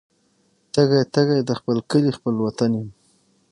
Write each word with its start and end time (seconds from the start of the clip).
تږي، 0.73 1.01
تږي 1.13 1.39
د 1.49 1.51
خپل 1.59 1.77
کلي 1.91 2.11
خپل 2.17 2.35
وطن 2.45 2.71
یم 2.79 2.89